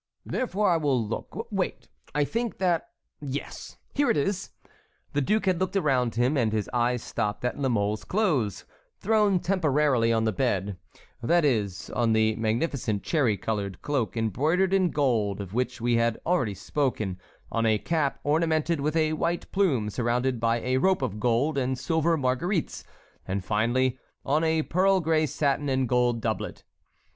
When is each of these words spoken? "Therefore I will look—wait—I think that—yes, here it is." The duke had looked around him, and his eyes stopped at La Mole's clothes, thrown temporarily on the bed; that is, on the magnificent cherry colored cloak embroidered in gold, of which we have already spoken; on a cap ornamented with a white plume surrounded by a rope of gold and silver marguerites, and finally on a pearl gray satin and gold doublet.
"Therefore 0.25 0.71
I 0.71 0.77
will 0.77 0.99
look—wait—I 1.07 2.23
think 2.23 2.57
that—yes, 2.57 3.77
here 3.93 4.09
it 4.09 4.17
is." 4.17 4.49
The 5.13 5.21
duke 5.21 5.45
had 5.45 5.59
looked 5.59 5.75
around 5.75 6.15
him, 6.15 6.35
and 6.37 6.51
his 6.51 6.67
eyes 6.73 7.03
stopped 7.03 7.45
at 7.45 7.59
La 7.59 7.69
Mole's 7.69 8.03
clothes, 8.03 8.65
thrown 8.99 9.39
temporarily 9.39 10.11
on 10.11 10.23
the 10.23 10.31
bed; 10.31 10.75
that 11.21 11.45
is, 11.45 11.91
on 11.91 12.13
the 12.13 12.35
magnificent 12.37 13.03
cherry 13.03 13.37
colored 13.37 13.83
cloak 13.83 14.17
embroidered 14.17 14.73
in 14.73 14.89
gold, 14.89 15.39
of 15.39 15.53
which 15.53 15.79
we 15.79 15.97
have 15.97 16.17
already 16.25 16.55
spoken; 16.55 17.19
on 17.51 17.67
a 17.67 17.77
cap 17.77 18.19
ornamented 18.23 18.81
with 18.81 18.95
a 18.95 19.13
white 19.13 19.51
plume 19.51 19.91
surrounded 19.91 20.39
by 20.39 20.59
a 20.61 20.77
rope 20.77 21.03
of 21.03 21.19
gold 21.19 21.59
and 21.59 21.77
silver 21.77 22.17
marguerites, 22.17 22.83
and 23.27 23.45
finally 23.45 23.99
on 24.25 24.43
a 24.43 24.63
pearl 24.63 24.99
gray 24.99 25.27
satin 25.27 25.69
and 25.69 25.87
gold 25.87 26.21
doublet. 26.21 26.63